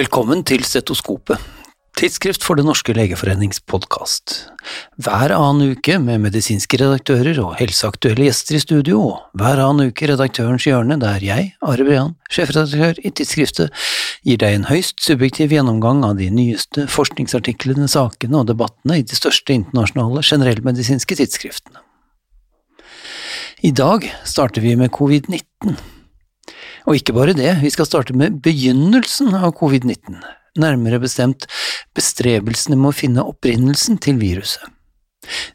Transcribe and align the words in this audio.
Velkommen 0.00 0.40
til 0.48 0.62
Stetoskopet, 0.64 1.42
tidsskrift 1.98 2.44
for 2.46 2.56
Det 2.56 2.62
norske 2.64 2.94
legeforenings 2.96 3.58
podkast. 3.68 4.46
Hver 4.96 5.34
annen 5.34 5.74
uke 5.74 5.98
med 6.00 6.22
medisinske 6.22 6.78
redaktører 6.80 7.36
og 7.42 7.58
helseaktuelle 7.58 8.30
gjester 8.30 8.56
i 8.56 8.62
studio, 8.62 9.02
og 9.10 9.36
hver 9.36 9.60
annen 9.60 9.90
uke 9.90 10.08
Redaktørens 10.08 10.64
hjørne, 10.64 10.96
der 11.02 11.20
jeg, 11.26 11.50
Are 11.60 11.84
Brean, 11.84 12.14
sjefredaktør 12.32 13.02
i 13.04 13.12
tidsskriftet, 13.12 13.76
gir 14.24 14.40
deg 14.40 14.56
en 14.62 14.66
høyst 14.70 15.04
subjektiv 15.04 15.52
gjennomgang 15.52 16.00
av 16.08 16.16
de 16.22 16.30
nyeste 16.32 16.88
forskningsartiklene, 16.88 17.90
sakene 17.90 18.40
og 18.40 18.48
debattene 18.54 19.02
i 19.02 19.04
de 19.04 19.20
største 19.20 19.58
internasjonale 19.58 20.24
generellmedisinske 20.24 21.20
tidsskriftene. 21.20 21.84
I 23.60 23.76
dag 23.76 24.08
starter 24.24 24.64
vi 24.64 24.78
med 24.80 24.96
covid-19. 24.96 25.76
Og 26.88 26.96
ikke 26.96 27.14
bare 27.16 27.36
det, 27.36 27.52
vi 27.62 27.72
skal 27.72 27.88
starte 27.88 28.16
med 28.16 28.40
begynnelsen 28.44 29.34
av 29.36 29.52
covid-19, 29.58 30.20
nærmere 30.60 31.00
bestemt 31.02 31.46
bestrebelsene 31.96 32.78
med 32.78 32.92
å 32.92 32.96
finne 32.96 33.26
opprinnelsen 33.32 34.00
til 34.02 34.20
viruset. 34.20 34.64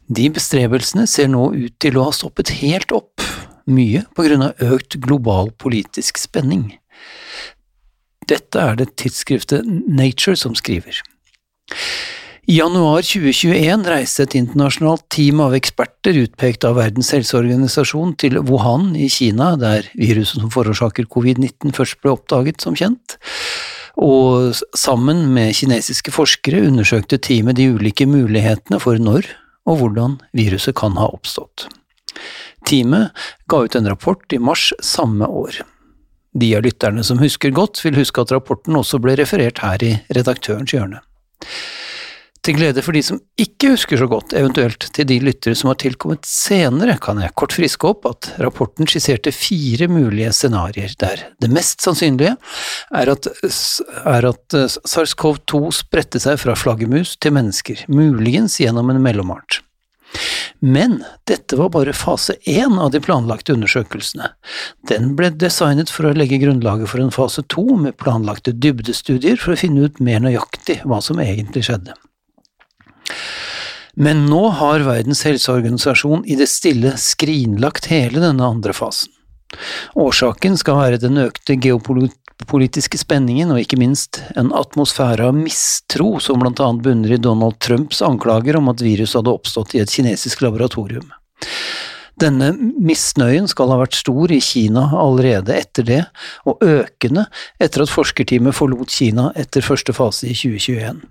De 0.06 0.28
bestrebelsene 0.30 1.06
ser 1.10 1.28
nå 1.32 1.48
ut 1.56 1.74
til 1.82 1.98
å 1.98 2.06
ha 2.08 2.14
stoppet 2.14 2.54
helt 2.60 2.94
opp, 2.94 3.24
mye 3.66 4.04
på 4.14 4.28
grunn 4.28 4.44
av 4.46 4.62
økt 4.62 4.98
global 5.02 5.50
politisk 5.58 6.20
spenning. 6.22 6.68
Dette 8.30 8.62
er 8.62 8.78
det 8.78 8.92
tidsskriftet 8.98 9.66
Nature 9.66 10.38
som 10.38 10.54
skriver. 10.58 11.02
I 12.46 12.60
januar 12.60 13.02
2021 13.02 13.88
reiste 13.90 14.22
et 14.22 14.34
internasjonalt 14.38 15.02
team 15.10 15.40
av 15.42 15.54
eksperter 15.56 16.14
utpekt 16.20 16.62
av 16.68 16.76
Verdens 16.78 17.08
helseorganisasjon 17.10 18.12
til 18.22 18.36
Wuhan 18.38 18.92
i 18.94 19.08
Kina, 19.10 19.56
der 19.58 19.88
viruset 19.98 20.38
som 20.38 20.52
forårsaker 20.54 21.08
covid-19 21.10 21.74
først 21.74 21.98
ble 22.04 22.12
oppdaget, 22.14 22.62
som 22.62 22.76
kjent. 22.78 23.16
Og 23.98 24.54
sammen 24.78 25.24
med 25.34 25.56
kinesiske 25.58 26.14
forskere 26.14 26.60
undersøkte 26.68 27.18
teamet 27.18 27.58
de 27.58 27.66
ulike 27.74 28.06
mulighetene 28.06 28.78
for 28.78 29.02
når 29.02 29.26
og 29.66 29.80
hvordan 29.80 30.14
viruset 30.38 30.76
kan 30.78 30.94
ha 31.00 31.08
oppstått. 31.16 31.66
Teamet 32.62 33.26
ga 33.50 33.64
ut 33.64 33.74
en 33.74 33.90
rapport 33.90 34.22
i 34.30 34.38
mars 34.38 34.68
samme 34.78 35.26
år. 35.26 35.64
De 36.30 36.52
av 36.54 36.62
lytterne 36.62 37.02
som 37.02 37.18
husker 37.18 37.50
godt, 37.50 37.82
vil 37.82 37.98
huske 37.98 38.22
at 38.22 38.30
rapporten 38.30 38.78
også 38.78 39.02
ble 39.02 39.18
referert 39.18 39.64
her 39.66 39.82
i 39.82 39.96
Redaktørens 40.14 40.76
hjørne. 40.78 41.02
Til 42.46 42.54
glede 42.54 42.82
for 42.84 42.94
de 42.94 43.00
som 43.02 43.16
ikke 43.42 43.72
husker 43.72 43.98
så 43.98 44.06
godt, 44.06 44.30
eventuelt 44.38 44.84
til 44.94 45.06
de 45.10 45.16
lyttere 45.18 45.56
som 45.58 45.72
har 45.72 45.80
tilkommet 45.82 46.28
senere, 46.30 46.94
kan 47.02 47.18
jeg 47.18 47.34
kort 47.34 47.56
friske 47.56 47.88
opp 47.88 48.06
at 48.06 48.28
rapporten 48.38 48.86
skisserte 48.86 49.32
fire 49.34 49.88
mulige 49.90 50.30
scenarioer, 50.30 50.94
der 51.00 51.24
det 51.42 51.50
mest 51.50 51.82
sannsynlige 51.82 52.36
er 52.94 53.10
at, 53.16 53.26
er 54.06 54.28
at 54.30 54.58
eh, 54.60 54.78
SARS-CoV-2 54.78 55.64
spredte 55.74 56.22
seg 56.22 56.38
fra 56.44 56.54
flaggermus 56.54 57.16
til 57.18 57.34
mennesker, 57.34 57.82
muligens 57.90 58.60
gjennom 58.62 58.94
en 58.94 59.02
mellomart. 59.02 59.58
Men 60.62 61.00
dette 61.26 61.58
var 61.58 61.74
bare 61.74 61.98
fase 61.98 62.38
én 62.46 62.78
av 62.78 62.94
de 62.94 63.02
planlagte 63.02 63.58
undersøkelsene. 63.58 64.30
Den 64.86 65.16
ble 65.18 65.34
designet 65.34 65.90
for 65.90 66.06
å 66.06 66.14
legge 66.14 66.38
grunnlaget 66.46 66.94
for 66.94 67.02
en 67.02 67.10
fase 67.10 67.42
to 67.50 67.66
med 67.74 67.98
planlagte 67.98 68.54
dybdestudier 68.54 69.34
for 69.34 69.58
å 69.58 69.62
finne 69.66 69.90
ut 69.90 69.98
mer 69.98 70.22
nøyaktig 70.22 70.84
hva 70.86 71.02
som 71.02 71.18
egentlig 71.18 71.66
skjedde. 71.66 71.98
Men 73.96 74.26
nå 74.28 74.42
har 74.58 74.84
Verdens 74.84 75.22
helseorganisasjon 75.24 76.26
i 76.28 76.36
det 76.36 76.50
stille 76.52 76.92
skrinlagt 77.00 77.88
hele 77.88 78.20
denne 78.20 78.44
andre 78.44 78.74
fasen. 78.76 79.12
Årsaken 79.96 80.58
skal 80.60 80.76
være 80.80 81.00
den 81.00 81.16
økte 81.22 81.56
geopolitiske 81.56 83.00
spenningen 83.00 83.54
og 83.54 83.62
ikke 83.62 83.78
minst 83.80 84.20
en 84.36 84.50
atmosfære 84.52 85.30
av 85.30 85.38
mistro 85.38 86.16
som 86.20 86.42
blant 86.42 86.60
annet 86.60 86.84
bunner 86.84 87.16
i 87.16 87.20
Donald 87.22 87.56
Trumps 87.64 88.02
anklager 88.04 88.58
om 88.60 88.68
at 88.72 88.84
viruset 88.84 89.22
hadde 89.22 89.32
oppstått 89.32 89.76
i 89.78 89.80
et 89.80 89.92
kinesisk 89.92 90.44
laboratorium. 90.44 91.08
Denne 92.20 92.52
misnøyen 92.56 93.48
skal 93.48 93.72
ha 93.72 93.80
vært 93.82 93.96
stor 93.96 94.32
i 94.32 94.40
Kina 94.40 94.86
allerede 94.96 95.52
etter 95.56 95.84
det, 95.84 96.02
og 96.48 96.62
økende 96.64 97.26
etter 97.60 97.84
at 97.84 97.92
forskerteamet 97.92 98.56
forlot 98.56 98.92
Kina 98.92 99.28
etter 99.36 99.64
første 99.64 99.92
fase 99.96 100.28
i 100.28 100.36
2021. 100.36 101.04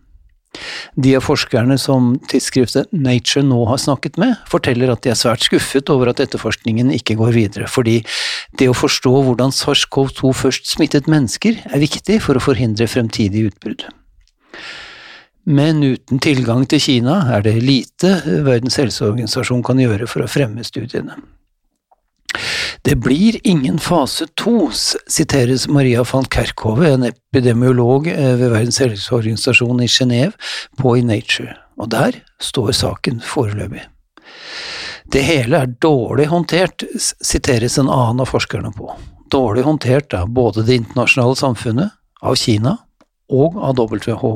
De 0.95 1.15
av 1.17 1.25
forskerne 1.25 1.77
som 1.81 2.13
tidsskriftet 2.31 2.91
Nature 2.93 3.43
nå 3.45 3.61
har 3.69 3.81
snakket 3.81 4.19
med, 4.21 4.35
forteller 4.51 4.93
at 4.93 5.03
de 5.05 5.11
er 5.13 5.19
svært 5.19 5.45
skuffet 5.45 5.91
over 5.93 6.11
at 6.11 6.21
etterforskningen 6.23 6.93
ikke 6.95 7.17
går 7.19 7.35
videre, 7.35 7.69
fordi 7.71 7.99
det 8.59 8.69
å 8.71 8.77
forstå 8.77 9.13
hvordan 9.27 9.53
SARS-CoV-2 9.55 10.33
først 10.35 10.71
smittet 10.71 11.11
mennesker, 11.11 11.61
er 11.65 11.83
viktig 11.83 12.21
for 12.23 12.37
å 12.37 12.43
forhindre 12.43 12.87
fremtidig 12.91 13.49
utbrudd. 13.51 13.87
Men 15.45 15.83
uten 15.85 16.19
tilgang 16.23 16.65
til 16.65 16.81
Kina 16.81 17.19
er 17.35 17.43
det 17.45 17.59
lite 17.61 18.15
Verdens 18.47 18.79
helseorganisasjon 18.81 19.61
kan 19.65 19.77
gjøre 19.77 20.07
for 20.09 20.25
å 20.25 20.29
fremme 20.31 20.65
studiene. 20.65 21.19
Det 22.85 22.95
blir 22.95 23.39
ingen 23.43 23.79
fase 23.79 24.27
to, 24.37 24.69
siteres 25.09 25.63
Maria 25.67 26.03
van 26.05 26.25
Kerkhove, 26.29 26.85
en 26.93 27.03
epidemiolog 27.03 28.07
eh, 28.07 28.35
ved 28.37 28.51
Verdens 28.51 28.77
helseorganisasjon 28.79 29.79
i 29.81 29.87
Genéve, 29.89 30.35
på 30.77 30.91
i 30.93 31.01
Nature, 31.01 31.55
og 31.81 31.89
der 31.89 32.19
står 32.37 32.75
saken 32.77 33.23
foreløpig. 33.25 33.81
Det 35.09 35.23
hele 35.25 35.63
er 35.63 35.71
dårlig 35.81 36.27
håndtert, 36.29 36.85
siteres 37.01 37.79
en 37.81 37.89
annen 37.89 38.21
av 38.21 38.29
forskerne 38.29 38.69
på. 38.77 38.91
Dårlig 39.33 39.63
håndtert 39.65 40.13
av 40.13 40.29
både 40.29 40.61
det 40.67 40.77
internasjonale 40.83 41.39
samfunnet, 41.41 41.95
av 42.21 42.37
Kina 42.37 42.75
og 43.33 43.57
av 43.65 43.81
WHO. 43.81 44.35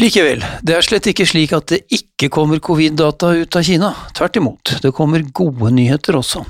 Likevel, 0.00 0.40
det 0.64 0.78
er 0.78 0.88
slett 0.88 1.10
ikke 1.12 1.28
slik 1.28 1.52
at 1.52 1.68
det 1.68 1.82
ikke 1.92 2.30
kommer 2.32 2.64
covid-data 2.64 3.34
ut 3.42 3.60
av 3.60 3.68
Kina, 3.68 3.92
tvert 4.16 4.40
imot, 4.40 4.74
det 4.80 4.94
kommer 4.96 5.28
gode 5.36 5.74
nyheter 5.76 6.16
også. 6.22 6.46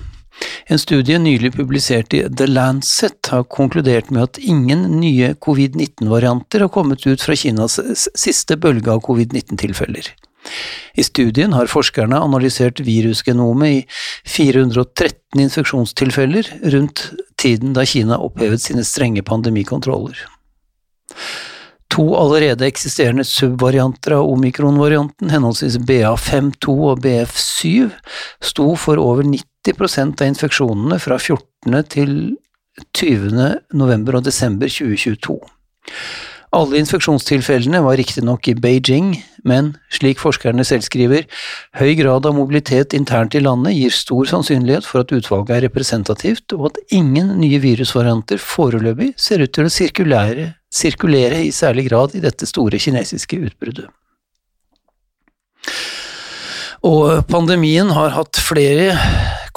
En 0.70 0.78
studie 0.78 1.18
nylig 1.18 1.50
publisert 1.56 2.14
i 2.14 2.20
The 2.30 2.46
Lancet 2.46 3.26
har 3.32 3.42
konkludert 3.50 4.10
med 4.14 4.22
at 4.22 4.38
ingen 4.38 4.84
nye 5.00 5.32
covid-19-varianter 5.42 6.62
har 6.62 6.70
kommet 6.70 7.06
ut 7.10 7.22
fra 7.26 7.34
Kinas 7.34 7.80
siste 7.98 8.54
bølge 8.54 8.92
av 8.92 9.02
covid-19-tilfeller. 9.08 10.12
I 10.94 11.02
studien 11.02 11.56
har 11.58 11.70
forskerne 11.70 12.22
analysert 12.22 12.80
virusgenomet 12.86 13.80
i 13.80 13.82
413 14.30 15.42
infeksjonstilfeller 15.42 16.54
rundt 16.76 17.08
tiden 17.40 17.74
da 17.74 17.84
Kina 17.84 18.22
opphevet 18.22 18.62
sine 18.62 18.86
strenge 18.86 19.26
pandemikontroller. 19.26 20.22
To 21.90 22.12
allerede 22.14 22.68
eksisterende 22.70 23.26
subvarianter 23.26 24.20
av 24.20 24.30
omikron-varianten, 24.30 25.32
henholdsvis 25.34 25.80
BA52 25.82 26.74
og 26.92 27.02
BF7, 27.02 27.90
sto 28.52 28.74
for 28.78 29.02
over 29.02 29.26
90 29.26 29.49
av 29.68 30.26
infeksjonene 30.26 30.98
fra 30.98 31.18
14. 31.18 31.82
til 31.92 32.36
20. 32.96 33.60
november 33.76 34.16
og 34.16 34.24
desember 34.24 34.68
2022. 34.68 35.36
Alle 36.50 36.80
infeksjonstilfellene 36.80 37.78
var 37.84 37.94
riktignok 38.00 38.48
i 38.50 38.56
Beijing, 38.58 39.12
men 39.46 39.76
slik 39.94 40.18
forskerne 40.18 40.64
selv 40.66 40.82
skriver, 40.82 41.28
høy 41.78 41.92
grad 41.94 42.26
av 42.26 42.34
mobilitet 42.34 42.96
internt 42.96 43.36
i 43.38 43.42
landet 43.44 43.76
gir 43.76 43.94
stor 43.94 44.26
sannsynlighet 44.26 44.88
for 44.88 45.04
at 45.04 45.14
utvalget 45.14 45.54
er 45.54 45.64
representativt, 45.68 46.50
og 46.56 46.72
at 46.72 46.80
ingen 46.90 47.36
nye 47.38 47.60
virusvarianter 47.62 48.42
foreløpig 48.42 49.12
ser 49.14 49.44
ut 49.44 49.54
til 49.54 49.68
å 49.68 49.70
sirkulere, 49.70 50.54
sirkulere 50.74 51.44
i 51.44 51.54
særlig 51.54 51.86
grad 51.86 52.18
i 52.18 52.24
dette 52.24 52.48
store 52.50 52.82
kinesiske 52.82 53.38
utbruddet. 53.38 53.86
Og 56.82 57.28
pandemien 57.28 57.92
har 57.92 58.14
hatt 58.16 58.40
flere 58.40 58.96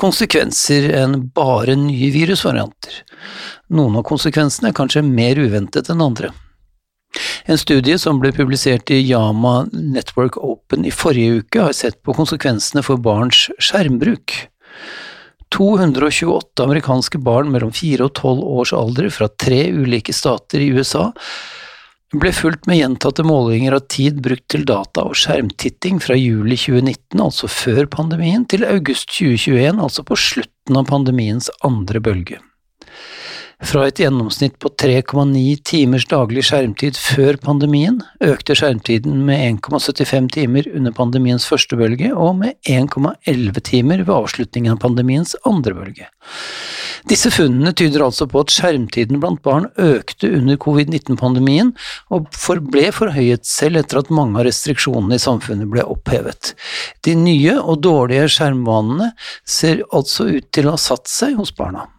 konsekvenser 0.03 0.89
enn 0.99 1.19
bare 1.35 1.77
nye 1.79 2.11
virusvarianter. 2.13 3.03
Noen 3.73 3.99
av 3.99 4.07
konsekvensene 4.07 4.71
er 4.71 4.77
kanskje 4.77 5.05
mer 5.05 5.39
uventet 5.39 5.91
enn 5.93 6.03
andre. 6.03 6.33
En 7.45 7.59
studie 7.61 7.99
som 8.01 8.19
ble 8.21 8.31
publisert 8.33 8.89
i 8.91 8.99
Yama 9.03 9.67
Network 9.71 10.39
Open 10.41 10.87
i 10.87 10.93
forrige 10.93 11.43
uke, 11.43 11.61
har 11.61 11.75
sett 11.77 12.01
på 12.03 12.15
konsekvensene 12.17 12.83
for 12.85 13.01
barns 13.01 13.45
skjermbruk. 13.61 14.33
228 15.53 16.63
amerikanske 16.63 17.19
barn 17.21 17.51
mellom 17.53 17.73
4 17.75 18.07
og 18.07 18.15
12 18.17 18.47
års 18.57 18.71
alder 18.73 19.11
fra 19.13 19.29
tre 19.29 19.67
ulike 19.69 20.15
stater 20.15 20.63
i 20.65 20.71
USA 20.73 21.11
ble 22.21 22.31
fulgt 22.35 22.67
med 22.69 22.77
gjentatte 22.77 23.23
målinger 23.25 23.75
av 23.77 23.87
tid 23.91 24.21
brukt 24.25 24.45
til 24.53 24.65
data 24.69 25.05
og 25.07 25.17
skjermtitting 25.17 26.01
fra 26.03 26.17
juli 26.17 26.57
2019, 26.59 27.21
altså 27.23 27.49
før 27.49 27.87
pandemien, 27.89 28.45
til 28.45 28.65
august 28.67 29.09
2021, 29.15 29.81
altså 29.81 30.05
på 30.05 30.17
slutten 30.19 30.79
av 30.79 30.89
pandemiens 30.91 31.49
andre 31.65 32.01
bølge. 32.03 32.41
Fra 33.61 33.85
et 33.87 33.99
gjennomsnitt 34.01 34.55
på 34.61 34.71
3,9 34.81 35.61
timers 35.67 36.07
daglig 36.09 36.45
skjermtid 36.47 36.97
før 36.99 37.37
pandemien, 37.41 37.99
økte 38.23 38.55
skjermtiden 38.57 39.21
med 39.27 39.61
1,75 39.61 40.31
timer 40.33 40.67
under 40.73 40.95
pandemiens 40.95 41.45
første 41.47 41.77
bølge, 41.79 42.09
og 42.13 42.39
med 42.41 42.57
1,11 42.69 43.61
timer 43.63 44.03
ved 44.03 44.13
avslutningen 44.15 44.73
av 44.73 44.81
pandemiens 44.83 45.35
andre 45.47 45.77
bølge. 45.77 46.09
Disse 47.09 47.29
funnene 47.35 47.73
tyder 47.75 48.05
altså 48.05 48.25
på 48.31 48.41
at 48.45 48.51
skjermtiden 48.53 49.19
blant 49.19 49.41
barn 49.43 49.67
økte 49.81 50.29
under 50.37 50.59
covid-19-pandemien, 50.63 51.73
og 52.15 52.29
ble 52.71 52.85
forhøyet 52.95 53.47
selv 53.47 53.81
etter 53.81 53.99
at 53.99 54.13
mange 54.13 54.39
av 54.39 54.47
restriksjonene 54.47 55.19
i 55.19 55.23
samfunnet 55.23 55.69
ble 55.71 55.83
opphevet. 55.83 56.53
De 57.03 57.15
nye 57.19 57.57
og 57.59 57.83
dårlige 57.83 58.29
skjermvanene 58.37 59.11
ser 59.43 59.83
altså 59.91 60.29
ut 60.31 60.47
til 60.55 60.69
å 60.69 60.77
ha 60.77 60.87
satt 60.89 61.11
seg 61.11 61.35
hos 61.39 61.51
barna. 61.55 61.89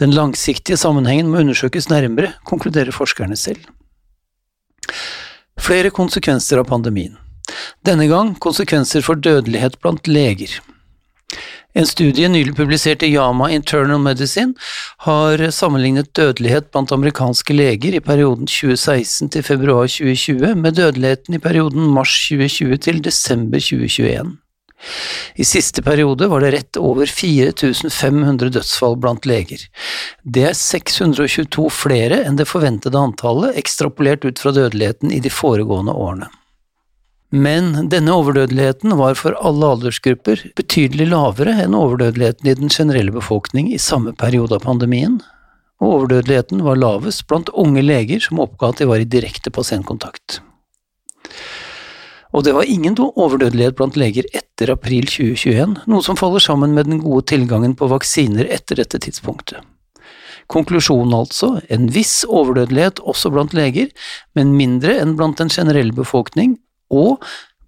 Den 0.00 0.14
langsiktige 0.16 0.76
sammenhengen 0.76 1.30
må 1.30 1.42
undersøkes 1.44 1.88
nærmere, 1.90 2.32
konkluderer 2.48 2.94
forskerne 2.94 3.36
selv. 3.36 3.62
Flere 5.60 5.92
konsekvenser 5.94 6.58
av 6.62 6.68
pandemien. 6.70 7.16
Denne 7.86 8.08
gang 8.10 8.34
konsekvenser 8.42 9.04
for 9.04 9.18
dødelighet 9.18 9.78
blant 9.82 10.08
leger. 10.08 10.60
En 11.72 11.86
studie 11.88 12.28
nylig 12.28 12.52
publisert 12.56 13.02
i 13.02 13.08
Yama 13.14 13.48
Internal 13.54 14.00
Medicine 14.02 14.52
har 15.06 15.40
sammenlignet 15.56 16.10
dødelighet 16.16 16.68
blant 16.72 16.92
amerikanske 16.92 17.56
leger 17.56 17.96
i 17.96 18.02
perioden 18.04 18.44
2016 18.44 19.32
til 19.32 19.46
februar 19.46 19.88
2020 19.88 20.54
med 20.60 20.76
dødeligheten 20.76 21.38
i 21.38 21.40
perioden 21.40 21.88
mars 21.94 22.12
2020 22.28 22.76
til 22.76 23.04
desember 23.04 23.58
2021. 23.58 24.36
I 25.34 25.44
siste 25.46 25.82
periode 25.82 26.28
var 26.28 26.42
det 26.42 26.52
rett 26.54 26.76
over 26.80 27.06
4500 27.06 28.50
dødsfall 28.56 28.96
blant 29.00 29.26
leger. 29.28 29.64
Det 30.22 30.44
er 30.50 30.58
622 30.58 31.68
flere 31.72 32.22
enn 32.26 32.38
det 32.40 32.48
forventede 32.50 32.98
antallet, 32.98 33.56
ekstrapolert 33.58 34.26
ut 34.26 34.42
fra 34.42 34.54
dødeligheten 34.56 35.12
i 35.14 35.20
de 35.22 35.32
foregående 35.32 35.94
årene. 35.94 36.30
Men 37.32 37.88
denne 37.88 38.12
overdødeligheten 38.12 38.92
var 38.98 39.16
for 39.16 39.38
alle 39.40 39.70
aldersgrupper 39.74 40.42
betydelig 40.58 41.06
lavere 41.14 41.54
enn 41.62 41.76
overdødeligheten 41.78 42.50
i 42.50 42.56
den 42.58 42.72
generelle 42.72 43.14
befolkning 43.14 43.70
i 43.72 43.80
samme 43.80 44.12
periode 44.12 44.58
av 44.58 44.66
pandemien, 44.66 45.16
og 45.80 45.96
overdødeligheten 45.96 46.60
var 46.66 46.76
lavest 46.76 47.24
blant 47.30 47.48
unge 47.56 47.80
leger 47.82 48.20
som 48.20 48.42
oppga 48.44 48.68
at 48.68 48.82
de 48.82 48.90
var 48.90 49.00
i 49.00 49.08
direkte 49.08 49.50
pasientkontakt. 49.50 50.42
Og 52.32 52.46
det 52.46 52.54
var 52.56 52.68
ingen 52.68 52.96
overdødelighet 52.96 53.76
blant 53.76 53.98
leger 54.00 54.28
etter 54.32 54.72
april 54.72 55.04
2021, 55.08 55.76
noe 55.90 56.04
som 56.04 56.16
faller 56.16 56.40
sammen 56.40 56.72
med 56.76 56.88
den 56.88 57.02
gode 57.02 57.26
tilgangen 57.28 57.76
på 57.76 57.90
vaksiner 57.92 58.48
etter 58.48 58.80
dette 58.80 59.00
tidspunktet. 59.04 59.60
Konklusjonen 60.52 61.14
altså, 61.16 61.54
en 61.72 61.86
viss 61.92 62.22
overdødelighet 62.28 63.00
også 63.08 63.30
blant 63.32 63.54
leger, 63.56 63.92
men 64.36 64.56
mindre 64.56 64.96
enn 65.00 65.14
blant 65.18 65.38
den 65.40 65.52
generelle 65.52 65.94
befolkning, 65.96 66.56
og 66.92 67.22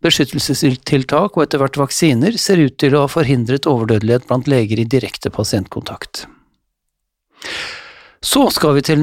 beskyttelsestiltak 0.04 1.36
og 1.36 1.46
etter 1.46 1.62
hvert 1.62 1.78
vaksiner 1.80 2.36
ser 2.40 2.60
ut 2.60 2.76
til 2.80 2.96
å 2.96 3.04
ha 3.04 3.10
forhindret 3.12 3.68
overdødelighet 3.68 4.26
blant 4.28 4.50
leger 4.50 4.82
i 4.82 4.88
direkte 4.88 5.32
pasientkontakt. 5.32 6.26
Så 8.24 8.48
skal 8.52 8.76
vi 8.76 8.84
til 8.84 9.00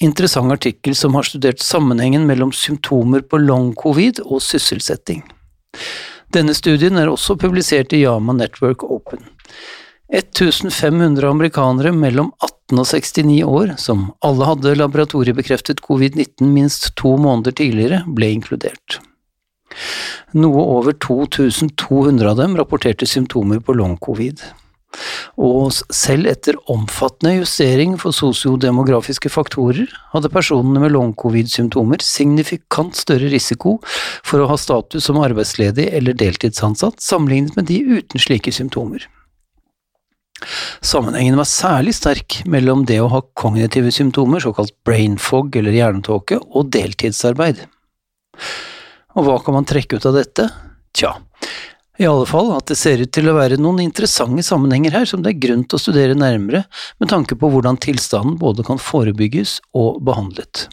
interessant 0.00 0.52
artikkel 0.52 0.96
som 0.96 1.14
har 1.14 1.28
studert 1.28 1.60
sammenhengen 1.60 2.26
mellom 2.26 2.52
symptomer 2.52 3.20
på 3.20 3.40
long 3.42 3.74
covid 3.78 4.22
og 4.24 4.42
sysselsetting. 4.44 5.22
Denne 6.34 6.54
studien 6.54 6.98
er 6.98 7.10
også 7.10 7.36
publisert 7.38 7.92
i 7.92 8.04
Yama 8.04 8.34
Network 8.36 8.84
Open. 8.86 9.24
1500 10.10 11.28
amerikanere 11.28 11.92
mellom 11.94 12.32
18 12.42 12.80
og 12.82 12.86
69 12.86 13.42
år, 13.46 13.74
som 13.78 14.08
alle 14.26 14.48
hadde 14.48 14.74
laboratoriebekreftet 14.78 15.82
covid-19 15.86 16.50
minst 16.50 16.90
to 16.98 17.14
måneder 17.18 17.54
tidligere, 17.60 18.02
ble 18.06 18.32
inkludert. 18.34 18.98
Noe 20.34 20.64
over 20.78 20.96
2200 20.98 22.30
av 22.30 22.40
dem 22.42 22.56
rapporterte 22.58 23.06
symptomer 23.06 23.62
på 23.62 23.74
long 23.78 23.96
covid. 24.02 24.42
Og 25.40 25.70
selv 25.94 26.28
etter 26.30 26.58
omfattende 26.72 27.36
justering 27.38 27.94
for 28.00 28.14
sosiodemografiske 28.14 29.30
faktorer, 29.32 29.86
hadde 30.12 30.32
personene 30.32 30.82
med 30.82 30.94
long-covid-symptomer 30.96 32.02
signifikant 32.04 32.98
større 32.98 33.30
risiko 33.32 33.78
for 34.26 34.42
å 34.42 34.50
ha 34.50 34.58
status 34.60 35.06
som 35.06 35.20
arbeidsledig 35.22 35.88
eller 35.94 36.18
deltidsansatt, 36.18 37.00
sammenlignet 37.04 37.56
med 37.58 37.70
de 37.70 37.80
uten 38.00 38.22
slike 38.22 38.52
symptomer. 38.54 39.06
Sammenhengen 40.80 41.36
var 41.36 41.48
særlig 41.48 41.94
sterk 41.98 42.40
mellom 42.48 42.86
det 42.88 42.98
å 43.02 43.10
ha 43.12 43.20
kognitive 43.36 43.92
symptomer, 43.92 44.40
såkalt 44.40 44.72
brain 44.88 45.18
fog 45.20 45.56
eller 45.60 45.76
hjernetåke, 45.76 46.40
og 46.40 46.70
deltidsarbeid. 46.72 47.66
Og 49.18 49.26
hva 49.26 49.40
kan 49.44 49.58
man 49.58 49.68
trekke 49.68 49.98
ut 49.98 50.06
av 50.08 50.16
dette? 50.16 50.48
Tja, 50.96 51.12
i 52.00 52.06
alle 52.08 52.24
fall 52.24 52.48
at 52.56 52.70
det 52.70 52.78
ser 52.80 53.02
ut 53.04 53.10
til 53.12 53.28
å 53.28 53.36
være 53.36 53.58
noen 53.60 53.82
interessante 53.84 54.44
sammenhenger 54.46 54.94
her 54.96 55.08
som 55.08 55.20
det 55.20 55.34
er 55.34 55.42
grunn 55.42 55.66
til 55.68 55.76
å 55.76 55.82
studere 55.82 56.16
nærmere 56.16 56.62
med 57.02 57.10
tanke 57.12 57.36
på 57.36 57.50
hvordan 57.52 57.76
tilstanden 57.82 58.38
både 58.40 58.64
kan 58.64 58.80
forebygges 58.80 59.58
og 59.76 60.00
behandlet. 60.06 60.68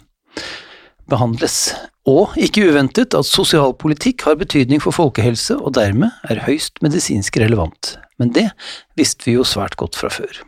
behandles. 1.08 1.72
Og, 2.08 2.34
ikke 2.40 2.66
uventet, 2.68 3.14
at 3.16 3.28
sosialpolitikk 3.28 4.24
har 4.28 4.36
betydning 4.40 4.80
for 4.80 4.96
folkehelse 4.96 5.56
og 5.56 5.74
dermed 5.76 6.12
er 6.28 6.44
høyst 6.44 6.80
medisinsk 6.84 7.36
relevant. 7.40 7.96
Men 8.20 8.32
det 8.32 8.48
visste 8.96 9.28
vi 9.28 9.36
jo 9.36 9.44
svært 9.44 9.76
godt 9.80 9.96
fra 9.96 10.08
før. 10.12 10.40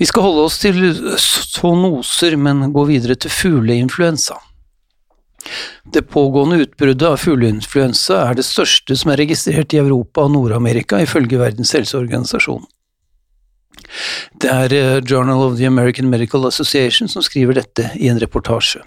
Vi 0.00 0.06
skal 0.08 0.26
holde 0.26 0.46
oss 0.48 0.58
til 0.62 0.78
zoonoser, 1.20 2.38
men 2.38 2.70
gå 2.74 2.86
videre 2.88 3.18
til 3.18 3.34
fugleinfluensa. 3.34 4.38
Det 5.92 6.02
pågående 6.02 6.60
utbruddet 6.64 7.06
av 7.08 7.16
fugleinfluensa 7.22 8.20
er 8.28 8.38
det 8.38 8.46
største 8.46 8.96
som 8.98 9.12
er 9.12 9.22
registrert 9.22 9.74
i 9.74 9.80
Europa 9.80 10.26
og 10.26 10.34
Nord-Amerika, 10.34 11.00
ifølge 11.02 11.40
Verdens 11.40 11.72
helseorganisasjon. 11.76 12.66
Det 14.40 14.50
er 14.50 14.74
eh, 14.76 15.00
Journal 15.00 15.42
of 15.48 15.58
the 15.58 15.66
American 15.66 16.10
Medical 16.10 16.46
Association 16.46 17.08
som 17.08 17.24
skriver 17.24 17.58
dette 17.58 17.90
i 17.96 18.10
en 18.12 18.20
reportasje. 18.20 18.82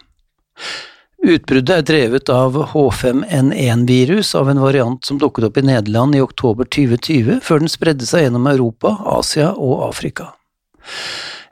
Utbruddet 1.23 1.71
er 1.71 1.85
drevet 1.88 2.29
av 2.29 2.57
H5N1-virus 2.73 4.33
av 4.35 4.49
en 4.51 4.59
variant 4.59 5.06
som 5.07 5.19
dukket 5.21 5.47
opp 5.47 5.59
i 5.59 5.63
Nederland 5.63 6.17
i 6.17 6.23
oktober 6.23 6.67
2020, 6.67 7.39
før 7.44 7.63
den 7.63 7.71
spredde 7.71 8.07
seg 8.07 8.25
gjennom 8.25 8.49
Europa, 8.51 8.97
Asia 9.07 9.53
og 9.56 9.85
Afrika. 9.88 10.33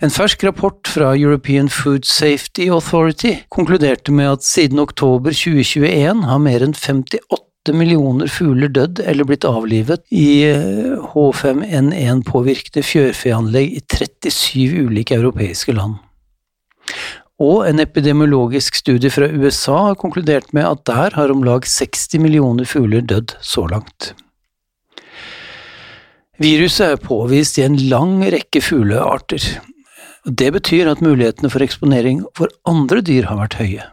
En 0.01 0.09
fersk 0.09 0.41
rapport 0.43 0.87
fra 0.89 1.11
European 1.13 1.67
Food 1.69 2.07
Safety 2.09 2.65
Authority 2.73 3.35
konkluderte 3.53 4.09
med 4.11 4.31
at 4.31 4.43
siden 4.43 4.81
oktober 4.81 5.29
2021 5.29 6.23
har 6.25 6.39
mer 6.41 6.63
enn 6.65 6.73
58 6.73 7.75
millioner 7.77 8.31
fugler 8.33 8.71
dødd 8.73 9.03
eller 9.05 9.29
blitt 9.29 9.45
avlivet 9.45 10.01
i 10.09 10.49
H5N1-påvirkede 11.11 12.81
fjørfeanlegg 12.81 13.77
i 13.77 13.83
37 13.85 14.87
ulike 14.87 15.19
europeiske 15.19 15.77
land. 15.77 15.99
Og 17.37 17.69
en 17.69 17.77
epidemiologisk 17.85 18.81
studie 18.81 19.13
fra 19.13 19.29
USA 19.29 19.91
har 19.91 20.01
konkludert 20.01 20.49
med 20.57 20.65
at 20.65 20.81
der 20.89 21.13
har 21.13 21.29
om 21.29 21.45
lag 21.45 21.61
60 21.69 22.17
millioner 22.25 22.65
fugler 22.65 23.05
dødd 23.05 23.37
så 23.37 23.69
langt. 23.69 24.15
Viruset 26.41 26.87
er 26.95 27.03
påvist 27.05 27.61
i 27.61 27.67
en 27.67 27.77
lang 27.91 28.17
rekke 28.33 28.65
fuglearter, 28.65 29.61
det 30.25 30.51
betyr 30.53 30.91
at 30.91 31.01
mulighetene 31.01 31.49
for 31.49 31.63
eksponering 31.65 32.21
for 32.37 32.51
andre 32.69 33.01
dyr 33.01 33.25
har 33.29 33.39
vært 33.39 33.57
høye. 33.61 33.89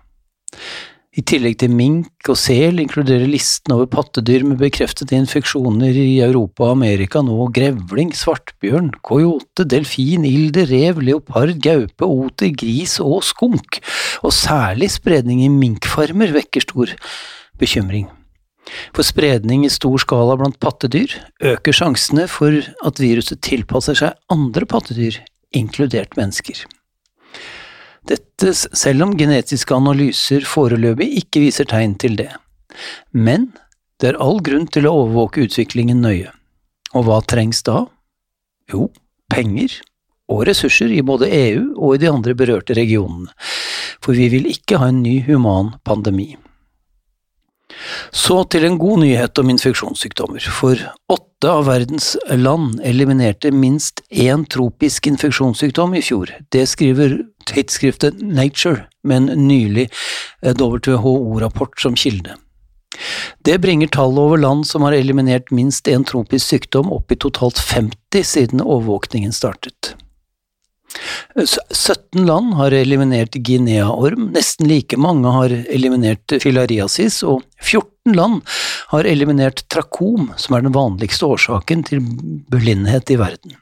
I 1.18 1.22
tillegg 1.26 1.56
til 1.58 1.72
mink 1.74 2.28
og 2.30 2.36
sel 2.38 2.78
inkluderer 2.78 3.26
listen 3.26 3.72
over 3.74 3.88
pattedyr 3.90 4.44
med 4.46 4.60
bekreftede 4.60 5.16
infeksjoner 5.18 5.96
i 5.96 6.20
Europa 6.22 6.68
og 6.68 6.76
Amerika 6.76 7.22
nå 7.26 7.48
grevling, 7.56 8.12
svartbjørn, 8.14 8.92
coyote, 9.02 9.64
delfin, 9.66 10.26
ilde, 10.28 10.66
rev, 10.70 11.00
leopard, 11.02 11.56
gaupe, 11.64 12.06
oter, 12.06 12.52
gris 12.54 12.98
og 13.02 13.24
skunk, 13.26 13.80
og 14.22 14.36
særlig 14.36 14.92
spredning 14.94 15.42
i 15.42 15.50
minkfarmer 15.50 16.30
vekker 16.36 16.68
stor 16.68 16.92
bekymring. 17.58 18.06
For 18.92 19.02
spredning 19.02 19.64
i 19.66 19.72
stor 19.72 19.98
skala 20.04 20.36
blant 20.38 20.60
pattedyr 20.62 21.16
øker 21.54 21.74
sjansene 21.74 22.28
for 22.30 22.52
at 22.86 23.02
viruset 23.02 23.40
tilpasser 23.42 23.98
seg 23.98 24.14
andre 24.30 24.68
pattedyr 24.70 25.18
inkludert 25.56 26.16
mennesker. 26.18 26.64
Dette 28.08 28.54
selv 28.56 29.04
om 29.04 29.16
genetiske 29.18 29.74
analyser 29.74 30.46
foreløpig 30.48 31.10
ikke 31.22 31.42
viser 31.44 31.68
tegn 31.68 31.96
til 32.00 32.16
det. 32.20 32.30
Men 33.12 33.50
det 34.00 34.12
er 34.12 34.20
all 34.22 34.40
grunn 34.44 34.68
til 34.70 34.88
å 34.88 34.94
overvåke 35.02 35.44
utviklingen 35.48 36.00
nøye. 36.04 36.32
Og 36.96 37.04
hva 37.08 37.20
trengs 37.28 37.60
da? 37.66 37.82
Jo, 38.72 38.88
penger 39.32 39.74
og 40.28 40.44
ressurser 40.48 40.92
i 40.92 41.04
både 41.04 41.28
EU 41.32 41.62
og 41.76 41.96
i 41.96 42.02
de 42.02 42.10
andre 42.10 42.34
berørte 42.36 42.76
regionene, 42.76 43.32
for 44.04 44.16
vi 44.16 44.28
vil 44.32 44.48
ikke 44.50 44.80
ha 44.80 44.90
en 44.92 45.02
ny 45.02 45.18
human 45.26 45.74
pandemi. 45.88 46.34
Så 48.12 48.42
til 48.52 48.64
en 48.64 48.78
god 48.80 49.02
nyhet 49.04 49.38
om 49.40 49.50
infeksjonssykdommer. 49.52 50.44
For 50.52 50.80
åtte 51.12 51.27
av 51.46 51.66
verdens 51.68 52.16
land 52.30 52.80
eliminerte 52.82 53.50
minst 53.54 54.02
én 54.10 54.44
tropisk 54.50 55.06
infeksjonssykdom 55.06 55.94
i 55.94 56.02
fjor. 56.02 56.32
Det 56.50 56.64
skriver 56.66 57.20
tidsskriftet 57.46 58.18
Nature 58.22 58.88
med 59.06 59.16
en 59.16 59.46
nylig 59.46 59.88
eh, 60.42 60.54
WHO-rapport 60.58 61.80
som 61.80 61.96
kilde. 61.96 62.34
Det 63.44 63.60
bringer 63.62 63.86
tallet 63.86 64.18
over 64.18 64.42
land 64.42 64.66
som 64.66 64.82
har 64.82 64.92
eliminert 64.92 65.52
minst 65.54 65.86
én 65.88 66.04
tropisk 66.04 66.46
sykdom 66.46 66.90
opp 66.92 67.12
i 67.12 67.20
totalt 67.20 67.58
50 67.58 68.24
siden 68.24 68.64
overvåkningen 68.64 69.32
startet. 69.32 69.94
17 71.38 72.26
land 72.26 72.54
har 72.58 72.74
eliminert 72.74 73.36
Guinea-orm, 73.44 74.30
nesten 74.34 74.68
like 74.70 74.96
mange 74.98 75.30
har 75.34 75.52
eliminert 75.68 76.38
filariasis, 76.42 77.20
og 77.22 77.44
14 77.60 78.16
land 78.16 78.40
har 78.92 79.08
eliminert 79.08 79.66
trakom, 79.70 80.32
som 80.36 80.56
er 80.56 80.64
den 80.64 80.74
vanligste 80.74 81.28
årsaken 81.28 81.84
til 81.90 82.02
blindhet 82.50 83.12
i 83.12 83.18
verden. 83.20 83.58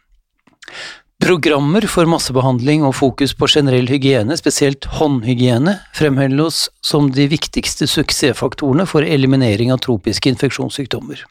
Programmer 1.22 1.86
for 1.88 2.08
massebehandling 2.08 2.84
og 2.84 2.92
fokus 2.98 3.32
på 3.34 3.48
generell 3.48 3.88
hygiene, 3.88 4.36
spesielt 4.36 4.84
håndhygiene, 4.98 5.78
fremholdes 5.96 6.66
som 6.84 7.08
de 7.10 7.24
viktigste 7.32 7.88
suksessfaktorene 7.88 8.84
for 8.86 9.06
eliminering 9.06 9.72
av 9.72 9.80
tropiske 9.86 10.28
infeksjonssykdommer. 10.34 11.24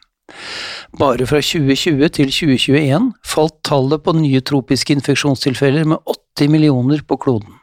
Bare 0.96 1.26
fra 1.28 1.40
2020 1.42 2.08
til 2.16 2.30
2021 2.32 3.10
falt 3.26 3.56
tallet 3.66 4.02
på 4.02 4.14
nye 4.16 4.42
tropiske 4.46 4.94
infeksjonstilfeller 4.96 5.86
med 5.92 6.14
80 6.38 6.52
millioner 6.52 7.02
på 7.06 7.18
kloden. 7.20 7.58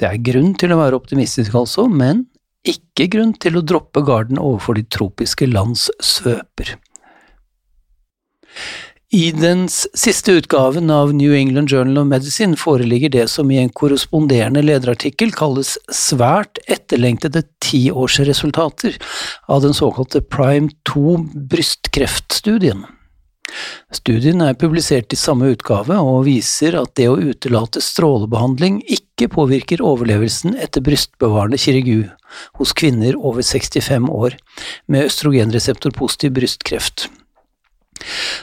Det 0.00 0.08
er 0.08 0.22
grunn 0.24 0.54
til 0.58 0.72
å 0.72 0.78
være 0.80 0.98
optimistisk 0.98 1.54
altså, 1.58 1.88
men 1.88 2.26
ikke 2.68 3.08
grunn 3.10 3.34
til 3.42 3.58
å 3.58 3.64
droppe 3.66 4.04
garden 4.06 4.38
overfor 4.38 4.78
de 4.78 4.86
tropiske 4.86 5.48
lands 5.50 5.88
svøper. 5.98 6.76
I 9.12 9.26
den 9.36 9.66
siste 9.68 10.32
utgaven 10.32 10.90
av 10.90 11.10
New 11.14 11.34
England 11.36 11.68
Journal 11.68 11.98
of 11.98 12.06
Medicine 12.06 12.56
foreligger 12.56 13.10
det 13.12 13.26
som 13.28 13.50
i 13.52 13.58
en 13.60 13.68
korresponderende 13.68 14.62
lederartikkel 14.64 15.34
kalles 15.36 15.74
svært 15.92 16.56
etterlengtede 16.64 17.42
tiårsresultater 17.60 18.96
av 19.52 19.60
den 19.66 19.76
såkalte 19.76 20.24
Prime 20.24 20.72
2 20.88 21.18
brystkreftstudien. 21.52 22.86
Studien 23.92 24.40
er 24.40 24.56
publisert 24.56 25.12
i 25.12 25.20
samme 25.20 25.52
utgave 25.52 26.00
og 26.00 26.24
viser 26.24 26.80
at 26.80 26.96
det 26.96 27.12
å 27.12 27.20
utelate 27.20 27.84
strålebehandling 27.84 28.80
ikke 28.96 29.28
påvirker 29.36 29.84
overlevelsen 29.84 30.56
etter 30.56 30.88
brystbevarende 30.88 31.60
kirurgi 31.60 32.06
hos 32.56 32.72
kvinner 32.72 33.20
over 33.20 33.44
65 33.44 34.08
år 34.08 34.40
med 34.88 35.12
østrogenreseptorpositiv 35.12 36.40
brystkreft. 36.40 37.12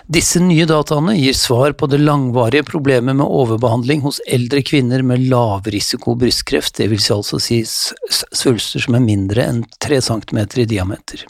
Disse 0.10 0.42
nye 0.44 0.66
dataene 0.70 1.16
gir 1.18 1.36
svar 1.38 1.76
på 1.78 1.90
det 1.92 2.02
langvarige 2.02 2.66
problemet 2.68 3.18
med 3.20 3.28
overbehandling 3.28 4.04
hos 4.06 4.22
eldre 4.28 4.64
kvinner 4.66 5.04
med 5.06 5.28
lavrisiko 5.32 6.16
brystkreft, 6.20 6.78
det 6.80 6.90
vil 6.92 7.04
altså 7.16 7.42
si 7.44 7.62
svulster 7.66 8.86
som 8.86 8.98
er 8.98 9.06
mindre 9.06 9.46
enn 9.46 9.66
3 9.84 10.02
cm 10.10 10.40
i 10.64 10.70
diameter. 10.70 11.26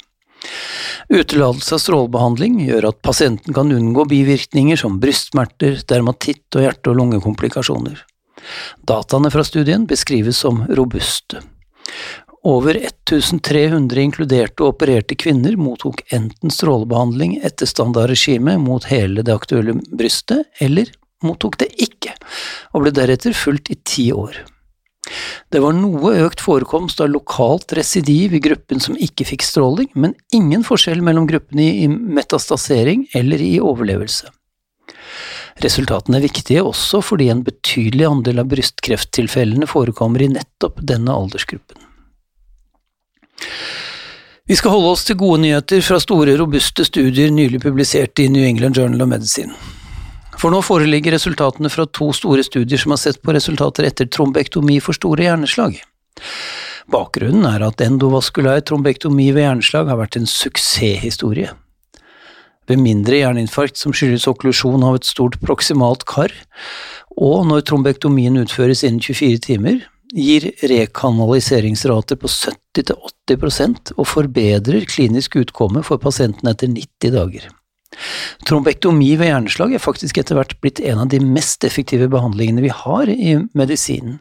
Utelatelse 1.10 1.76
av 1.76 1.82
strålebehandling 1.84 2.60
gjør 2.68 2.92
at 2.92 3.02
pasienten 3.04 3.56
kan 3.56 3.72
unngå 3.74 4.06
bivirkninger 4.10 4.80
som 4.80 5.00
brystsmerter, 5.02 5.82
dermatitt 5.90 6.56
og 6.56 6.64
hjerte- 6.68 6.94
og 6.94 7.00
lungekomplikasjoner. 7.02 7.98
Dataene 8.88 9.32
fra 9.34 9.44
studien 9.44 9.88
beskrives 9.90 10.40
som 10.46 10.64
robuste. 10.78 11.42
Over 12.48 12.78
1300 12.80 14.00
inkluderte 14.00 14.64
og 14.64 14.78
opererte 14.78 15.18
kvinner 15.20 15.58
mottok 15.60 16.06
enten 16.16 16.54
strålebehandling 16.54 17.36
etter 17.44 17.68
standardregime 17.68 18.56
mot 18.62 18.88
hele 18.88 19.26
det 19.28 19.36
aktuelle 19.36 19.76
brystet, 19.92 20.48
eller 20.64 20.88
mottok 21.26 21.58
det 21.60 21.74
ikke, 21.84 22.14
og 22.72 22.86
ble 22.86 22.96
deretter 22.96 23.36
fulgt 23.36 23.74
i 23.74 23.78
ti 23.84 24.08
år. 24.16 24.38
Det 25.52 25.60
var 25.60 25.74
noe 25.76 26.14
økt 26.24 26.40
forekomst 26.44 27.02
av 27.02 27.10
lokalt 27.12 27.74
residiv 27.76 28.36
i 28.38 28.42
gruppen 28.44 28.80
som 28.80 28.96
ikke 28.96 29.26
fikk 29.34 29.44
stråling, 29.44 29.90
men 29.96 30.16
ingen 30.36 30.64
forskjell 30.64 31.02
mellom 31.04 31.28
gruppene 31.28 31.66
i 31.82 31.88
metastasering 31.90 33.08
eller 33.18 33.42
i 33.42 33.58
overlevelse. 33.60 34.30
Resultatene 35.60 36.22
er 36.22 36.28
viktige 36.30 36.64
også 36.64 37.02
fordi 37.04 37.28
en 37.34 37.44
betydelig 37.44 38.08
andel 38.08 38.46
av 38.46 38.52
brystkrefttilfellene 38.54 39.68
forekommer 39.68 40.24
i 40.24 40.32
nettopp 40.38 40.80
denne 40.88 41.12
aldersgruppen. 41.12 41.79
Vi 44.50 44.56
skal 44.58 44.74
holde 44.74 44.94
oss 44.96 45.04
til 45.06 45.20
gode 45.20 45.44
nyheter 45.44 45.84
fra 45.86 46.00
store, 46.02 46.34
robuste 46.40 46.86
studier 46.88 47.30
nylig 47.30 47.60
publisert 47.62 48.18
i 48.18 48.30
New 48.34 48.46
England 48.46 48.80
Journal 48.80 49.04
of 49.06 49.12
Medicine. 49.12 49.54
For 50.40 50.50
nå 50.54 50.62
foreligger 50.64 51.14
resultatene 51.14 51.70
fra 51.70 51.86
to 51.86 52.08
store 52.16 52.46
studier 52.48 52.80
som 52.82 52.96
har 52.96 53.02
sett 53.02 53.20
på 53.22 53.36
resultater 53.36 53.86
etter 53.86 54.10
trombektomi 54.10 54.80
for 54.82 54.98
store 54.98 55.28
hjerneslag. 55.28 55.78
Bakgrunnen 56.90 57.46
er 57.46 57.68
at 57.68 57.84
endovaskulær 57.86 58.64
trombektomi 58.66 59.28
ved 59.36 59.46
hjerneslag 59.46 59.92
har 59.92 60.00
vært 60.00 60.18
en 60.18 60.30
suksesshistorie. 60.30 61.52
Ved 62.70 62.82
mindre 62.82 63.20
hjerneinfarkt 63.20 63.78
som 63.78 63.94
skyldes 63.94 64.28
okklusjon 64.30 64.86
av 64.86 64.98
et 64.98 65.06
stort 65.06 65.38
proksimalt 65.44 66.08
kar, 66.10 66.34
og 67.18 67.46
når 67.50 67.68
trombektomien 67.70 68.42
utføres 68.42 68.82
innen 68.88 69.02
24 69.04 69.44
timer, 69.46 69.84
gir 70.16 70.52
rekanaliseringsrater 70.62 72.18
på 72.20 72.28
70–80% 72.32 73.94
og 73.96 74.08
forbedrer 74.10 74.88
klinisk 74.90 75.38
utkomme 75.40 75.84
for 75.86 76.02
pasienten 76.02 76.50
etter 76.50 76.72
90 76.72 77.16
dager. 77.16 77.50
Trombektomi 78.46 79.16
ved 79.18 79.32
hjerneslag 79.32 79.74
er 79.74 79.82
faktisk 79.82 80.20
etter 80.22 80.38
hvert 80.38 80.56
blitt 80.62 80.80
en 80.86 81.02
av 81.04 81.10
de 81.12 81.20
mest 81.24 81.66
effektive 81.66 82.08
behandlingene 82.12 82.64
vi 82.64 82.72
har 82.74 83.10
i 83.10 83.36
medisinen, 83.58 84.20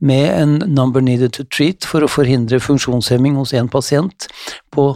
med 0.00 0.26
en 0.32 0.54
number 0.66 1.04
needed 1.04 1.36
to 1.36 1.44
treat 1.44 1.86
for 1.88 2.02
å 2.04 2.10
forhindre 2.10 2.60
funksjonshemming 2.62 3.36
hos 3.38 3.52
en 3.56 3.70
pasient 3.72 4.28
på 4.72 4.90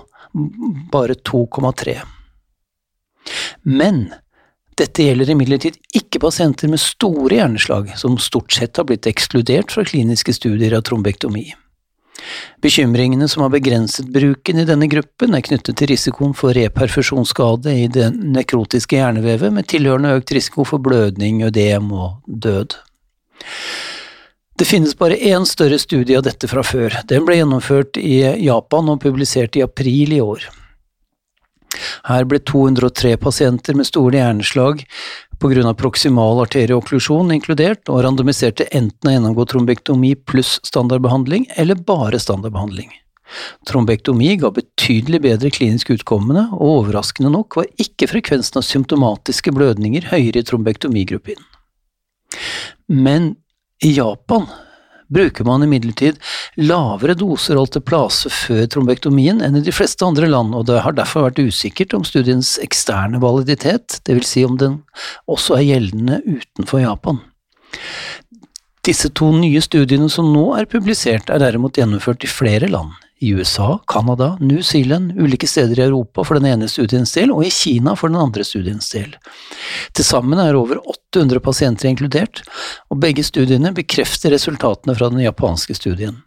bare 0.92 1.16
2,3. 1.28 1.98
Men 3.62 4.08
dette 4.76 5.06
gjelder 5.06 5.30
imidlertid 5.32 5.78
ikke 5.96 6.20
pasienter 6.20 6.68
med 6.68 6.82
store 6.82 7.38
hjerneslag, 7.38 7.94
som 7.96 8.18
stort 8.20 8.52
sett 8.52 8.76
har 8.76 8.84
blitt 8.88 9.08
ekskludert 9.08 9.72
fra 9.72 9.84
kliniske 9.88 10.34
studier 10.36 10.76
av 10.76 10.84
trombektomi. 10.88 11.48
Bekymringene 12.64 13.28
som 13.28 13.44
har 13.44 13.52
begrenset 13.52 14.08
bruken 14.12 14.60
i 14.60 14.66
denne 14.68 14.88
gruppen, 14.90 15.34
er 15.36 15.44
knyttet 15.44 15.76
til 15.78 15.90
risikoen 15.92 16.32
for 16.36 16.56
reperfusjonsskade 16.56 17.72
i 17.72 17.88
det 17.92 18.10
nekrotiske 18.16 18.98
hjernevevet, 18.98 19.52
med 19.52 19.68
tilhørende 19.70 20.16
økt 20.18 20.32
risiko 20.36 20.64
for 20.68 20.82
blødning, 20.82 21.42
ødem 21.46 21.92
og 21.92 22.22
død. 22.26 22.78
Det 24.56 24.64
finnes 24.64 24.96
bare 24.96 25.18
én 25.20 25.44
større 25.44 25.78
studie 25.78 26.16
av 26.16 26.24
dette 26.24 26.48
fra 26.48 26.64
før. 26.64 26.94
Den 27.08 27.26
ble 27.28 27.36
gjennomført 27.36 27.98
i 28.00 28.22
Japan 28.46 28.88
og 28.88 29.02
publisert 29.04 29.56
i 29.56 29.64
april 29.64 30.16
i 30.16 30.22
år. 30.24 30.48
Her 32.08 32.26
ble 32.28 32.40
203 32.40 33.16
pasienter 33.22 33.76
med 33.78 33.88
store 33.88 34.20
hjerneslag 34.20 34.84
pga. 35.40 35.74
proksimal 35.76 36.40
arterieokklusjon 36.46 37.32
inkludert, 37.34 37.88
og 37.88 38.04
randomiserte 38.04 38.68
enten 38.72 39.10
å 39.10 39.16
gjennomgå 39.16 39.46
trombektomi 39.52 40.14
pluss 40.28 40.56
standardbehandling 40.64 41.46
eller 41.56 41.76
bare 41.76 42.20
standardbehandling. 42.20 42.90
Trombektomi 43.66 44.36
ga 44.38 44.52
betydelig 44.54 45.20
bedre 45.24 45.50
klinisk 45.50 45.90
utkommende, 45.96 46.46
og 46.54 46.82
overraskende 46.82 47.32
nok 47.34 47.58
var 47.58 47.66
ikke 47.82 48.08
frekvensen 48.10 48.60
av 48.60 48.66
symptomatiske 48.66 49.52
blødninger 49.54 50.08
høyere 50.12 50.42
i 50.42 50.46
trombektomigruppen. 50.46 51.40
Men 52.88 53.34
i 53.82 53.92
Japan 53.96 54.46
bruker 55.12 55.46
man 55.46 55.64
imidlertid 55.66 56.18
lavere 56.58 57.16
doser 57.18 57.58
alteplase 57.60 58.30
før 58.32 58.66
trombektomien 58.72 59.42
enn 59.44 59.58
i 59.60 59.64
de 59.64 59.74
fleste 59.74 60.06
andre 60.06 60.28
land, 60.30 60.54
og 60.56 60.66
det 60.70 60.82
har 60.84 60.96
derfor 60.96 61.28
vært 61.28 61.42
usikkert 61.42 61.94
om 61.96 62.04
studiens 62.06 62.56
eksterne 62.64 63.20
validitet, 63.22 64.00
dvs. 64.08 64.26
Si 64.26 64.44
om 64.46 64.58
den 64.60 64.80
også 65.30 65.60
er 65.60 65.68
gjeldende 65.70 66.20
utenfor 66.26 66.82
Japan. 66.82 67.22
Disse 68.86 69.10
to 69.18 69.32
nye 69.34 69.62
studiene 69.64 70.08
som 70.12 70.28
nå 70.34 70.52
er 70.58 70.68
publisert, 70.70 71.30
er 71.30 71.42
derimot 71.42 71.78
gjennomført 71.78 72.26
i 72.26 72.30
flere 72.30 72.70
land, 72.70 72.94
i 73.18 73.32
USA, 73.32 73.78
Canada, 73.86 74.36
New 74.40 74.62
Zealand, 74.62 75.12
ulike 75.16 75.46
steder 75.48 75.78
i 75.78 75.86
Europa 75.86 76.24
for 76.24 76.36
den 76.36 76.46
ene 76.50 76.68
studiens 76.68 77.14
del, 77.16 77.32
og 77.32 77.46
i 77.46 77.50
Kina 77.50 77.96
for 77.96 78.12
den 78.12 78.20
andre 78.20 78.44
studiens 78.44 78.90
del. 78.92 79.14
Til 79.96 80.04
sammen 80.04 80.40
er 80.42 80.58
over 80.58 80.82
800 80.84 81.40
pasienter 81.40 81.88
inkludert, 81.88 82.42
og 82.92 83.00
begge 83.00 83.24
studiene 83.24 83.72
bekrefter 83.76 84.34
resultatene 84.36 84.96
fra 84.98 85.08
den 85.12 85.24
japanske 85.24 85.76
studien. 85.78 86.20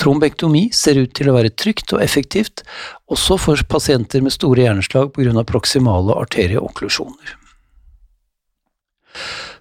Trombektomi 0.00 0.66
ser 0.74 0.98
ut 1.00 1.12
til 1.16 1.30
å 1.30 1.36
være 1.36 1.52
trygt 1.52 1.92
og 1.96 2.02
effektivt, 2.04 2.64
også 3.12 3.38
for 3.40 3.68
pasienter 3.68 4.24
med 4.24 4.34
store 4.34 4.64
hjerneslag 4.64 5.12
på 5.12 5.24
grunn 5.24 5.40
av 5.40 5.48
proksimale 5.48 6.16
arterieokklusjoner. 6.16 7.36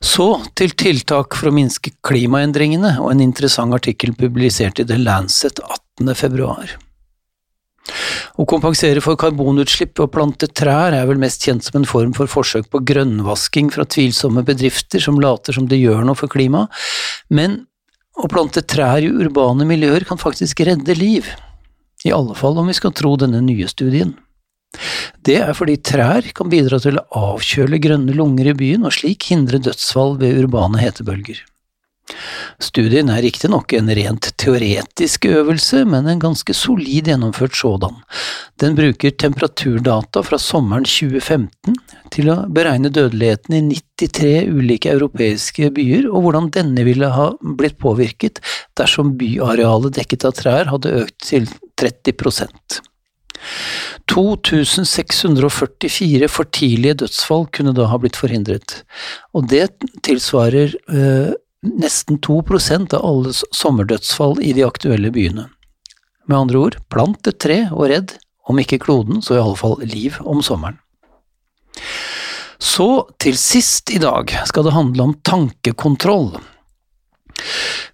Så 0.04 0.28
til 0.60 0.76
tiltak 0.76 1.38
for 1.40 1.50
å 1.50 1.56
minske 1.56 1.94
klimaendringene 2.06 2.98
og 3.00 3.14
en 3.14 3.24
interessant 3.24 3.76
artikkel 3.76 4.12
publisert 4.20 4.82
i 4.84 4.88
The 4.88 5.00
Lancet 5.00 5.62
18. 5.64 5.85
februar. 6.16 6.76
Å 8.36 8.44
kompensere 8.50 9.00
for 9.04 9.16
karbonutslipp 9.20 10.00
ved 10.02 10.12
plante 10.12 10.50
trær 10.52 10.96
er 10.98 11.06
vel 11.08 11.22
mest 11.22 11.46
kjent 11.46 11.64
som 11.64 11.80
en 11.80 11.88
form 11.88 12.12
for 12.18 12.28
forsøk 12.28 12.68
på 12.74 12.82
grønnvasking 12.90 13.70
fra 13.72 13.86
tvilsomme 13.88 14.44
bedrifter 14.48 15.00
som 15.00 15.22
later 15.22 15.56
som 15.56 15.70
det 15.72 15.80
gjør 15.80 16.04
noe 16.04 16.20
for 16.20 16.32
klimaet, 16.32 16.68
men 17.30 17.62
å 18.16 18.28
plante 18.32 18.64
trær 18.64 19.04
i 19.04 19.12
urbane 19.12 19.68
miljøer 19.68 20.04
kan 20.08 20.20
faktisk 20.20 20.66
redde 20.68 20.98
liv, 20.98 21.30
i 22.04 22.12
alle 22.16 22.36
fall 22.36 22.60
om 22.60 22.68
vi 22.68 22.76
skal 22.76 22.94
tro 22.96 23.16
denne 23.20 23.42
nye 23.44 23.68
studien. 23.72 24.14
Det 25.24 25.38
er 25.40 25.56
fordi 25.56 25.78
trær 25.80 26.28
kan 26.36 26.52
bidra 26.52 26.80
til 26.84 27.00
å 27.00 27.08
avkjøle 27.36 27.80
grønne 27.80 28.16
lunger 28.16 28.52
i 28.52 28.58
byen 28.58 28.88
og 28.88 28.96
slik 28.98 29.30
hindre 29.32 29.62
dødsfall 29.64 30.18
ved 30.20 30.42
urbane 30.44 30.82
hetebølger. 30.82 31.40
Studien 32.64 33.10
er 33.12 33.24
riktignok 33.26 33.74
en 33.76 33.90
rent 33.98 34.30
teoretisk 34.40 35.26
øvelse, 35.28 35.82
men 35.90 36.08
en 36.08 36.22
ganske 36.22 36.54
solid 36.56 37.10
gjennomført 37.10 37.58
sådan. 37.60 37.98
Den 38.62 38.78
bruker 38.78 39.12
temperaturdata 39.12 40.24
fra 40.24 40.40
sommeren 40.40 40.88
2015 40.88 41.76
til 42.16 42.32
å 42.32 42.38
beregne 42.48 42.94
dødeligheten 42.94 43.58
i 43.60 43.82
93 44.00 44.48
ulike 44.56 44.94
europeiske 44.94 45.70
byer, 45.76 46.08
og 46.10 46.26
hvordan 46.26 46.50
denne 46.56 46.88
ville 46.88 47.12
ha 47.12 47.30
blitt 47.60 47.78
påvirket 47.84 48.40
dersom 48.80 49.16
byarealet 49.20 49.98
dekket 50.00 50.28
av 50.30 50.36
trær 50.40 50.72
hadde 50.72 50.96
økt 51.04 51.18
til 51.28 51.50
30% 51.82 52.84
2644 54.12 56.28
for 56.32 56.46
tidlige 56.56 57.00
dødsfall 57.04 57.46
kunne 57.54 57.74
da 57.76 57.84
ha 57.92 57.98
blitt 58.02 58.20
forhindret, 58.20 58.70
og 59.36 59.42
det 59.52 59.66
tilsvarer 60.06 60.70
øh, 60.90 61.32
nesten 61.66 62.20
2% 62.24 62.96
av 62.96 63.06
alle 63.06 63.34
sommerdødsfall 63.34 64.40
i 64.44 64.54
de 64.58 64.66
aktuelle 64.68 65.12
byene. 65.14 65.50
Med 66.26 66.38
andre 66.38 66.62
ord, 66.62 66.80
plant 66.90 67.28
et 67.30 67.40
tre 67.42 67.66
og 67.72 67.90
redd, 67.92 68.16
om 68.46 68.60
ikke 68.62 68.82
kloden, 68.82 69.22
så 69.26 69.38
i 69.38 69.42
alle 69.42 69.58
fall 69.58 69.80
liv 69.86 70.18
om 70.22 70.42
sommeren. 70.46 70.78
Så 72.62 73.06
til 73.22 73.38
sist 73.38 73.92
i 73.94 74.02
dag 74.02 74.32
skal 74.50 74.66
det 74.66 74.76
handle 74.76 75.10
om 75.10 75.16
tankekontroll. 75.26 76.36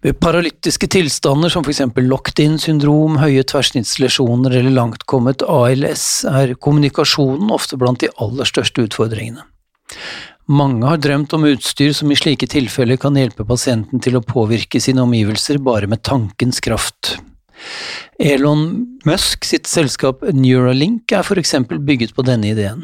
Ved 0.02 0.20
paralytiske 0.22 0.88
tilstander 0.90 1.52
som 1.54 1.66
eksempel 1.68 2.08
locked-in-syndrom, 2.10 3.20
høye 3.22 3.44
tverrsnittslesjoner 3.48 4.56
eller 4.60 4.74
langtkommet 4.74 5.46
ALS 5.46 6.06
er 6.30 6.56
kommunikasjonen 6.58 7.52
ofte 7.54 7.78
blant 7.82 8.02
de 8.02 8.10
aller 8.22 8.50
største 8.50 8.86
utfordringene. 8.88 9.46
Mange 10.50 10.88
har 10.88 11.02
drømt 11.02 11.34
om 11.38 11.46
utstyr 11.52 11.94
som 11.94 12.12
i 12.12 12.18
slike 12.18 12.48
tilfeller 12.50 12.98
kan 13.02 13.18
hjelpe 13.18 13.46
pasienten 13.48 14.02
til 14.04 14.18
å 14.18 14.24
påvirke 14.26 14.82
sine 14.82 15.04
omgivelser 15.06 15.62
bare 15.64 15.90
med 15.92 16.02
tankens 16.08 16.60
kraft. 16.64 17.18
Elon 18.20 18.66
Musk 19.06 19.46
sitt 19.46 19.70
selskap 19.70 20.24
Neuralink 20.34 21.14
er 21.14 21.26
for 21.28 21.42
eksempel 21.42 21.80
bygget 21.86 22.16
på 22.18 22.26
denne 22.26 22.52
ideen. 22.56 22.84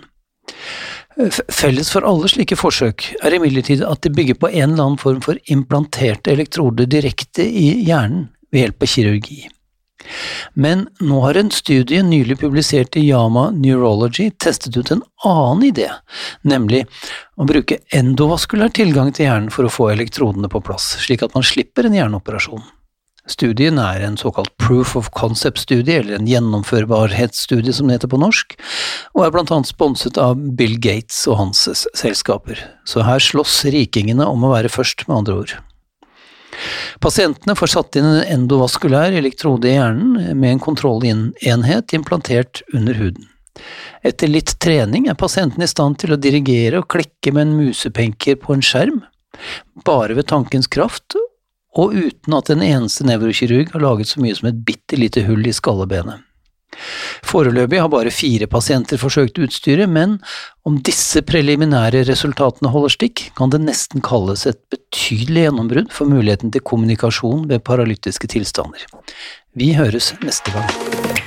Felles 1.49 1.89
for 1.89 2.05
alle 2.05 2.29
slike 2.29 2.55
forsøk 2.59 3.07
er 3.25 3.33
imidlertid 3.33 3.81
at 3.85 4.03
de 4.05 4.13
bygger 4.13 4.37
på 4.37 4.51
en 4.51 4.75
eller 4.75 4.83
annen 4.83 5.01
form 5.01 5.21
for 5.25 5.39
implanterte 5.49 6.35
elektroder 6.35 6.89
direkte 6.89 7.41
i 7.41 7.71
hjernen 7.87 8.27
ved 8.53 8.67
hjelp 8.67 8.85
av 8.85 8.91
kirurgi. 8.93 9.39
Men 10.53 10.87
nå 10.99 11.21
har 11.25 11.39
en 11.39 11.51
studie 11.53 12.03
nylig 12.05 12.39
publisert 12.41 12.97
i 12.97 13.05
Yama 13.07 13.49
Neurology 13.55 14.29
testet 14.37 14.77
ut 14.77 14.91
en 14.93 15.03
annen 15.25 15.67
idé, 15.69 15.89
nemlig 16.47 16.85
å 17.37 17.47
bruke 17.49 17.79
endovaskulær 17.95 18.73
tilgang 18.77 19.11
til 19.13 19.27
hjernen 19.27 19.53
for 19.53 19.67
å 19.67 19.73
få 19.73 19.91
elektrodene 19.93 20.49
på 20.51 20.63
plass, 20.65 20.95
slik 21.03 21.25
at 21.25 21.37
man 21.37 21.45
slipper 21.45 21.87
en 21.87 21.97
hjerneoperasjon. 21.97 22.65
Studien 23.27 23.75
er 23.81 24.05
en 24.05 24.15
såkalt 24.15 24.53
proof 24.61 24.95
of 24.95 25.09
concept-studie, 25.11 25.99
eller 25.99 26.15
en 26.15 26.29
gjennomførbarhetsstudie 26.31 27.75
som 27.75 27.89
det 27.89 27.97
heter 27.97 28.11
på 28.13 28.19
norsk, 28.21 28.55
og 29.17 29.25
er 29.25 29.33
blant 29.35 29.51
annet 29.51 29.67
sponset 29.67 30.19
av 30.21 30.39
Bill 30.59 30.77
Gates 30.79 31.25
og 31.27 31.41
hans 31.41 31.65
selskaper, 31.91 32.61
så 32.87 33.03
her 33.03 33.19
slåss 33.23 33.65
rikingene 33.73 34.25
om 34.25 34.47
å 34.47 34.53
være 34.55 34.71
først, 34.71 35.03
med 35.09 35.19
andre 35.19 35.41
ord. 35.43 35.57
Pasientene 37.03 37.55
får 37.57 37.73
satt 37.73 37.97
inn 37.99 38.07
en 38.09 38.35
endovaskulær 38.37 39.15
elektrode 39.17 39.69
i 39.69 39.75
hjernen 39.77 40.37
med 40.39 40.55
en 40.55 40.63
kontrollenhet 40.63 41.95
implantert 41.97 42.63
under 42.73 42.97
huden. 42.97 43.27
Etter 44.05 44.29
litt 44.29 44.53
trening 44.61 45.07
er 45.09 45.17
pasienten 45.17 45.63
i 45.65 45.69
stand 45.69 45.97
til 46.01 46.13
å 46.13 46.19
dirigere 46.21 46.81
og 46.81 46.89
klikke 46.93 47.33
med 47.33 47.47
en 47.47 47.55
musepenker 47.57 48.37
på 48.41 48.53
en 48.53 48.65
skjerm, 48.65 49.01
bare 49.85 50.17
ved 50.17 50.29
tankens 50.29 50.69
kraft, 50.69 51.17
og 51.77 51.93
uten 51.93 52.37
at 52.37 52.49
en 52.53 52.63
eneste 52.65 53.05
nevrokirurg 53.05 53.73
har 53.73 53.83
laget 53.83 54.13
så 54.13 54.21
mye 54.23 54.37
som 54.37 54.49
et 54.49 54.63
bitte 54.65 54.97
lite 54.97 55.25
hull 55.27 55.45
i 55.45 55.53
skallebenet. 55.53 56.26
Foreløpig 57.27 57.79
har 57.81 57.91
bare 57.91 58.13
fire 58.13 58.47
pasienter 58.51 58.99
forsøkt 59.01 59.39
utstyret, 59.43 59.89
men 59.89 60.17
om 60.67 60.79
disse 60.85 61.23
preliminære 61.25 62.03
resultatene 62.09 62.71
holder 62.73 62.95
stikk, 62.97 63.27
kan 63.37 63.53
det 63.53 63.63
nesten 63.63 64.03
kalles 64.05 64.45
et 64.49 64.59
betydelig 64.73 65.47
gjennombrudd 65.47 65.93
for 65.95 66.09
muligheten 66.11 66.53
til 66.53 66.65
kommunikasjon 66.67 67.47
ved 67.51 67.65
paralytiske 67.67 68.29
tilstander. 68.35 68.85
Vi 69.57 69.73
høres 69.79 70.13
neste 70.21 70.53
gang. 70.53 71.26